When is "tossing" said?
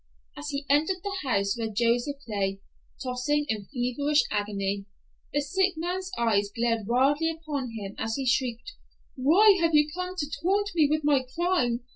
3.03-3.45